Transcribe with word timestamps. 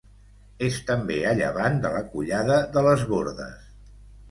És 0.67 0.79
també 0.87 1.17
a 1.33 1.35
llevant 1.41 1.77
de 1.85 1.93
la 1.97 2.03
Collada 2.15 2.59
de 2.79 2.85
les 2.89 3.07
Bordes. 3.15 3.71